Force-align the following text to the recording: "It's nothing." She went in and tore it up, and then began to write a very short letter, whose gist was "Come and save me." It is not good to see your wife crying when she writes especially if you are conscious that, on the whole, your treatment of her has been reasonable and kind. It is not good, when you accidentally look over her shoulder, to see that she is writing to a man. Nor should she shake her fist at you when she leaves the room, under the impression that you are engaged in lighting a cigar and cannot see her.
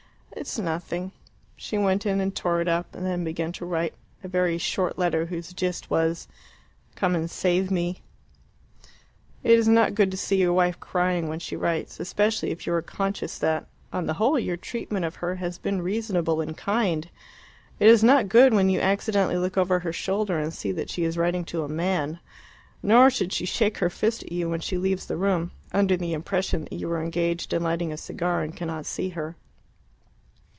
"It's 0.33 0.57
nothing." 0.57 1.11
She 1.57 1.77
went 1.77 2.05
in 2.05 2.19
and 2.21 2.33
tore 2.35 2.61
it 2.61 2.67
up, 2.67 2.95
and 2.95 3.05
then 3.05 3.23
began 3.25 3.51
to 3.51 3.65
write 3.65 3.93
a 4.23 4.27
very 4.29 4.57
short 4.57 4.97
letter, 4.97 5.25
whose 5.25 5.53
gist 5.53 5.91
was 5.91 6.27
"Come 6.95 7.15
and 7.15 7.29
save 7.29 7.69
me." 7.69 8.01
It 9.43 9.59
is 9.59 9.67
not 9.67 9.93
good 9.93 10.09
to 10.09 10.17
see 10.17 10.37
your 10.37 10.53
wife 10.53 10.79
crying 10.79 11.27
when 11.27 11.37
she 11.39 11.55
writes 11.57 11.99
especially 11.99 12.49
if 12.49 12.65
you 12.65 12.73
are 12.73 12.81
conscious 12.81 13.37
that, 13.39 13.67
on 13.93 14.07
the 14.07 14.13
whole, 14.15 14.39
your 14.39 14.55
treatment 14.57 15.03
of 15.05 15.15
her 15.15 15.35
has 15.35 15.59
been 15.59 15.81
reasonable 15.81 16.39
and 16.41 16.57
kind. 16.57 17.07
It 17.79 17.89
is 17.89 18.03
not 18.03 18.29
good, 18.29 18.53
when 18.53 18.69
you 18.69 18.79
accidentally 18.79 19.37
look 19.37 19.57
over 19.57 19.79
her 19.79 19.93
shoulder, 19.93 20.41
to 20.43 20.49
see 20.49 20.71
that 20.71 20.89
she 20.89 21.03
is 21.03 21.17
writing 21.17 21.43
to 21.45 21.65
a 21.65 21.69
man. 21.69 22.19
Nor 22.81 23.09
should 23.11 23.33
she 23.33 23.45
shake 23.45 23.77
her 23.79 23.89
fist 23.91 24.23
at 24.23 24.31
you 24.31 24.49
when 24.49 24.61
she 24.61 24.77
leaves 24.77 25.05
the 25.05 25.17
room, 25.17 25.51
under 25.73 25.97
the 25.97 26.13
impression 26.13 26.63
that 26.63 26.73
you 26.77 26.89
are 26.89 27.03
engaged 27.03 27.53
in 27.53 27.61
lighting 27.61 27.91
a 27.91 27.97
cigar 27.97 28.41
and 28.41 28.55
cannot 28.55 28.87
see 28.87 29.09
her. 29.09 29.35